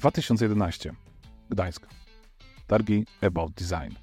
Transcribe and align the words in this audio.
2011. 0.00 0.92
Gdańsk. 1.50 1.86
Targi 2.66 3.06
About 3.22 3.52
Design. 3.52 3.94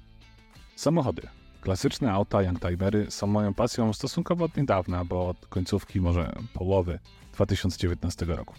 Samochody. 0.76 1.22
Klasyczne 1.60 2.12
auta 2.12 2.42
Youngtimery 2.42 3.10
są 3.10 3.26
moją 3.26 3.54
pasją 3.54 3.92
stosunkowo 3.92 4.44
od 4.44 4.56
niedawna, 4.56 5.04
bo 5.04 5.28
od 5.28 5.46
końcówki 5.46 6.00
może 6.00 6.32
połowy 6.54 6.98
2019 7.32 8.26
roku. 8.26 8.54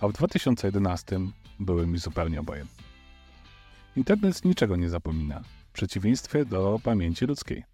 A 0.00 0.08
w 0.08 0.12
2011 0.12 1.20
były 1.60 1.86
mi 1.86 1.98
zupełnie 1.98 2.40
obojętne. 2.40 2.84
Internet 3.96 4.44
niczego 4.44 4.76
nie 4.76 4.88
zapomina, 4.88 5.40
w 5.40 5.72
przeciwieństwie 5.72 6.44
do 6.44 6.80
pamięci 6.84 7.26
ludzkiej. 7.26 7.64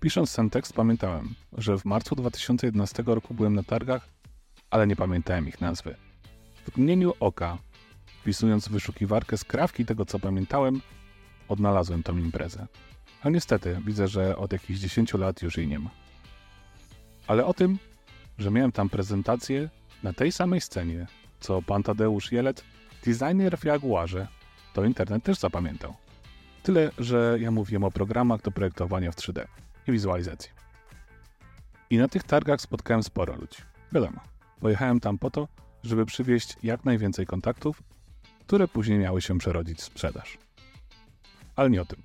Pisząc 0.00 0.34
ten 0.34 0.50
tekst 0.50 0.72
pamiętałem, 0.72 1.34
że 1.52 1.78
w 1.78 1.84
marcu 1.84 2.14
2011 2.14 3.02
roku 3.06 3.34
byłem 3.34 3.54
na 3.54 3.62
targach, 3.62 4.08
ale 4.70 4.86
nie 4.86 4.96
pamiętałem 4.96 5.48
ich 5.48 5.60
nazwy. 5.60 5.96
W 6.64 6.76
mgnieniu 6.78 7.12
oka, 7.20 7.58
wpisując 8.24 8.68
w 8.68 8.72
wyszukiwarkę 8.72 9.36
skrawki 9.36 9.84
tego, 9.84 10.04
co 10.04 10.18
pamiętałem, 10.18 10.80
odnalazłem 11.48 12.02
tą 12.02 12.16
imprezę. 12.18 12.66
A 13.22 13.30
niestety 13.30 13.80
widzę, 13.86 14.08
że 14.08 14.36
od 14.36 14.52
jakichś 14.52 14.80
10 14.80 15.14
lat 15.14 15.42
już 15.42 15.56
jej 15.56 15.68
nie 15.68 15.78
ma. 15.78 15.90
Ale 17.26 17.46
o 17.46 17.54
tym, 17.54 17.78
że 18.38 18.50
miałem 18.50 18.72
tam 18.72 18.88
prezentację 18.88 19.68
na 20.02 20.12
tej 20.12 20.32
samej 20.32 20.60
scenie, 20.60 21.06
co 21.40 21.62
pan 21.62 21.82
Tadeusz 21.82 22.32
Jelet, 22.32 22.64
designer 23.04 23.58
w 23.58 23.64
Jaguarze, 23.64 24.28
to 24.74 24.84
internet 24.84 25.24
też 25.24 25.38
zapamiętał. 25.38 25.94
Tyle, 26.62 26.90
że 26.98 27.36
ja 27.40 27.50
mówiłem 27.50 27.84
o 27.84 27.90
programach 27.90 28.42
do 28.42 28.50
projektowania 28.50 29.12
w 29.12 29.16
3D 29.16 29.44
i 29.86 29.92
wizualizacji. 29.92 30.50
I 31.90 31.98
na 31.98 32.08
tych 32.08 32.22
targach 32.22 32.60
spotkałem 32.60 33.02
sporo 33.02 33.36
ludzi. 33.36 33.58
Wiadomo, 33.92 34.20
pojechałem 34.60 35.00
tam 35.00 35.18
po 35.18 35.30
to, 35.30 35.48
żeby 35.82 36.06
przywieźć 36.06 36.56
jak 36.62 36.84
najwięcej 36.84 37.26
kontaktów, 37.26 37.82
które 38.46 38.68
później 38.68 38.98
miały 38.98 39.22
się 39.22 39.38
przerodzić 39.38 39.78
w 39.78 39.84
sprzedaż. 39.84 40.38
Ale 41.56 41.70
nie 41.70 41.82
o 41.82 41.84
tym. 41.84 42.02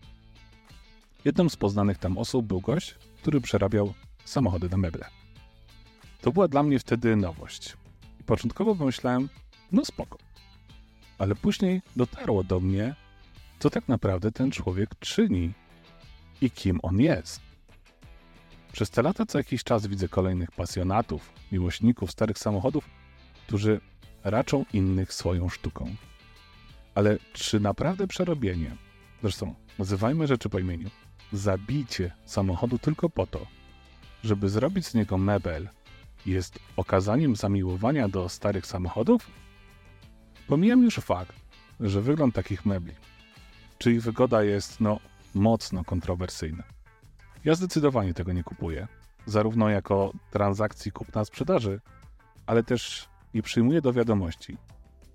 Jedną 1.25 1.49
z 1.49 1.55
poznanych 1.55 1.97
tam 1.97 2.17
osób 2.17 2.45
był 2.45 2.61
gość, 2.61 2.95
który 3.21 3.41
przerabiał 3.41 3.93
samochody 4.25 4.69
na 4.69 4.77
meble. 4.77 5.05
To 6.21 6.31
była 6.31 6.47
dla 6.47 6.63
mnie 6.63 6.79
wtedy 6.79 7.15
nowość. 7.15 7.77
I 8.19 8.23
początkowo 8.23 8.75
pomyślałem, 8.75 9.29
no 9.71 9.85
spoko. 9.85 10.17
Ale 11.17 11.35
później 11.35 11.81
dotarło 11.95 12.43
do 12.43 12.59
mnie, 12.59 12.95
co 13.59 13.69
tak 13.69 13.87
naprawdę 13.87 14.31
ten 14.31 14.51
człowiek 14.51 14.89
czyni 14.99 15.53
i 16.41 16.51
kim 16.51 16.79
on 16.83 16.99
jest. 16.99 17.41
Przez 18.71 18.89
te 18.89 19.01
lata 19.01 19.25
co 19.25 19.37
jakiś 19.37 19.63
czas 19.63 19.87
widzę 19.87 20.07
kolejnych 20.07 20.51
pasjonatów, 20.51 21.33
miłośników 21.51 22.11
starych 22.11 22.37
samochodów, 22.37 22.89
którzy 23.47 23.81
raczą 24.23 24.65
innych 24.73 25.13
swoją 25.13 25.49
sztuką. 25.49 25.95
Ale 26.99 27.17
czy 27.33 27.59
naprawdę 27.59 28.07
przerobienie, 28.07 28.75
zresztą 29.21 29.55
nazywajmy 29.79 30.27
rzeczy 30.27 30.49
po 30.49 30.59
imieniu, 30.59 30.89
zabicie 31.33 32.11
samochodu 32.25 32.79
tylko 32.79 33.09
po 33.09 33.27
to, 33.27 33.45
żeby 34.23 34.49
zrobić 34.49 34.85
z 34.85 34.93
niego 34.93 35.17
mebel, 35.17 35.69
jest 36.25 36.59
okazaniem 36.77 37.35
zamiłowania 37.35 38.09
do 38.09 38.29
starych 38.29 38.65
samochodów? 38.65 39.27
Pomijam 40.47 40.83
już 40.83 40.95
fakt, 40.95 41.35
że 41.79 42.01
wygląd 42.01 42.35
takich 42.35 42.65
mebli, 42.65 42.93
czy 43.77 43.91
ich 43.93 44.01
wygoda 44.01 44.43
jest, 44.43 44.81
no, 44.81 44.99
mocno 45.35 45.83
kontrowersyjna. 45.83 46.63
Ja 47.45 47.55
zdecydowanie 47.55 48.13
tego 48.13 48.33
nie 48.33 48.43
kupuję, 48.43 48.87
zarówno 49.25 49.69
jako 49.69 50.13
transakcji 50.31 50.91
kupna-sprzedaży, 50.91 51.79
ale 52.45 52.63
też 52.63 53.09
i 53.33 53.41
przyjmuję 53.41 53.81
do 53.81 53.93
wiadomości, 53.93 54.57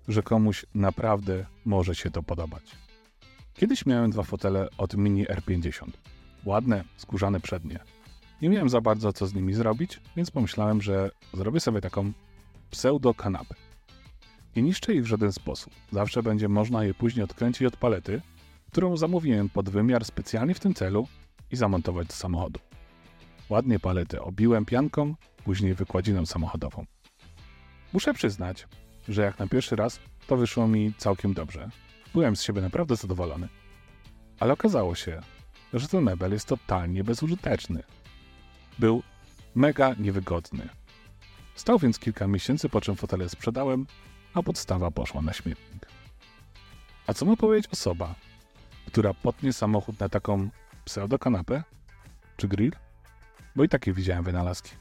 że 0.07 0.23
komuś 0.23 0.65
naprawdę 0.75 1.45
może 1.65 1.95
się 1.95 2.11
to 2.11 2.23
podobać. 2.23 2.63
Kiedyś 3.53 3.85
miałem 3.85 4.11
dwa 4.11 4.23
fotele 4.23 4.69
od 4.77 4.97
Mini 4.97 5.25
R50. 5.25 5.89
Ładne, 6.45 6.83
skórzane 6.97 7.39
przednie. 7.39 7.79
Nie 8.41 8.49
miałem 8.49 8.69
za 8.69 8.81
bardzo 8.81 9.13
co 9.13 9.27
z 9.27 9.33
nimi 9.33 9.53
zrobić, 9.53 10.01
więc 10.15 10.31
pomyślałem, 10.31 10.81
że 10.81 11.11
zrobię 11.33 11.59
sobie 11.59 11.81
taką 11.81 12.11
pseudo-kanapę. 12.71 13.55
Nie 14.55 14.61
niszczę 14.61 14.93
ich 14.93 15.03
w 15.03 15.05
żaden 15.05 15.31
sposób. 15.31 15.73
Zawsze 15.91 16.23
będzie 16.23 16.49
można 16.49 16.83
je 16.83 16.93
później 16.93 17.23
odkręcić 17.23 17.67
od 17.67 17.77
palety, 17.77 18.21
którą 18.71 18.97
zamówiłem 18.97 19.49
pod 19.49 19.69
wymiar 19.69 20.05
specjalnie 20.05 20.53
w 20.53 20.59
tym 20.59 20.73
celu 20.73 21.07
i 21.51 21.55
zamontować 21.55 22.07
do 22.07 22.13
samochodu. 22.13 22.59
Ładnie 23.49 23.79
paletę 23.79 24.21
obiłem 24.21 24.65
pianką, 24.65 25.15
później 25.43 25.73
wykładziną 25.73 26.25
samochodową. 26.25 26.85
Muszę 27.93 28.13
przyznać, 28.13 28.67
że 29.09 29.21
jak 29.21 29.39
na 29.39 29.47
pierwszy 29.47 29.75
raz 29.75 29.99
to 30.27 30.37
wyszło 30.37 30.67
mi 30.67 30.93
całkiem 30.97 31.33
dobrze. 31.33 31.69
Byłem 32.13 32.35
z 32.35 32.41
siebie 32.43 32.61
naprawdę 32.61 32.95
zadowolony. 32.95 33.47
Ale 34.39 34.53
okazało 34.53 34.95
się, 34.95 35.21
że 35.73 35.87
ten 35.87 36.03
mebel 36.03 36.31
jest 36.31 36.47
totalnie 36.47 37.03
bezużyteczny. 37.03 37.83
Był 38.79 39.03
mega 39.55 39.93
niewygodny. 39.99 40.69
Stał 41.55 41.79
więc 41.79 41.99
kilka 41.99 42.27
miesięcy, 42.27 42.69
po 42.69 42.81
czym 42.81 42.95
fotele 42.95 43.29
sprzedałem, 43.29 43.85
a 44.33 44.43
podstawa 44.43 44.91
poszła 44.91 45.21
na 45.21 45.33
śmietnik. 45.33 45.87
A 47.07 47.13
co 47.13 47.25
ma 47.25 47.35
powiedzieć 47.35 47.71
osoba, 47.71 48.15
która 48.87 49.13
potnie 49.13 49.53
samochód 49.53 49.99
na 49.99 50.09
taką 50.09 50.49
pseudo-kanapę? 50.85 51.63
Czy 52.37 52.47
grill? 52.47 52.71
Bo 53.55 53.63
i 53.63 53.69
takie 53.69 53.93
widziałem 53.93 54.23
wynalazki. 54.23 54.71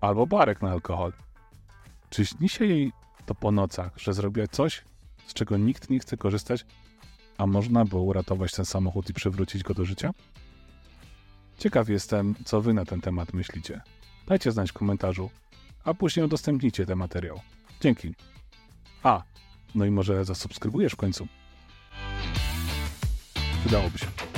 Albo 0.00 0.26
barek 0.26 0.62
na 0.62 0.70
alkohol. 0.70 1.12
Czy 2.10 2.26
śni 2.26 2.48
się 2.48 2.66
jej 2.66 2.92
to 3.26 3.34
po 3.34 3.52
nocach, 3.52 3.92
że 3.96 4.14
zrobiła 4.14 4.46
coś, 4.46 4.84
z 5.26 5.34
czego 5.34 5.56
nikt 5.56 5.90
nie 5.90 5.98
chce 5.98 6.16
korzystać, 6.16 6.64
a 7.38 7.46
można 7.46 7.84
było 7.84 8.02
uratować 8.02 8.52
ten 8.52 8.64
samochód 8.64 9.10
i 9.10 9.12
przywrócić 9.12 9.62
go 9.62 9.74
do 9.74 9.84
życia? 9.84 10.10
Ciekaw 11.58 11.88
jestem, 11.88 12.34
co 12.44 12.60
wy 12.60 12.74
na 12.74 12.84
ten 12.84 13.00
temat 13.00 13.32
myślicie. 13.32 13.80
Dajcie 14.26 14.52
znać 14.52 14.70
w 14.70 14.74
komentarzu, 14.74 15.30
a 15.84 15.94
później 15.94 16.26
udostępnijcie 16.26 16.86
ten 16.86 16.98
materiał. 16.98 17.40
Dzięki. 17.80 18.14
A, 19.02 19.22
no 19.74 19.84
i 19.84 19.90
może 19.90 20.24
zasubskrybujesz 20.24 20.92
w 20.92 20.96
końcu. 20.96 21.28
Wydałoby 23.64 23.98
się. 23.98 24.31